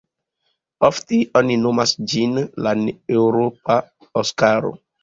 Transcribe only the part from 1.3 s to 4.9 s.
oni nomas ĝin la "eŭropa Oskaro".